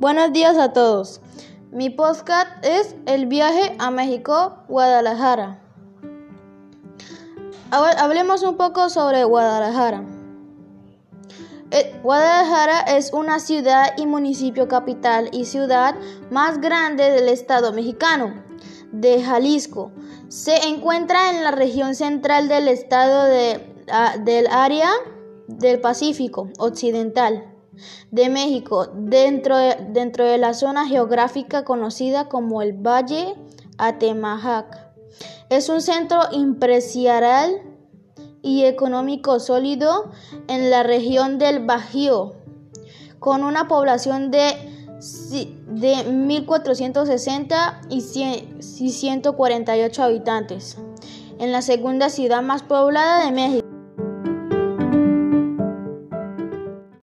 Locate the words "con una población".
43.18-44.30